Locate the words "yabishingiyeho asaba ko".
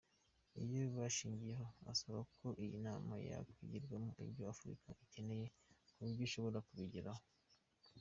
0.83-2.47